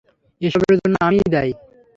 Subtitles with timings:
[0.41, 1.51] এসবের জন্য আমিই দায়ী।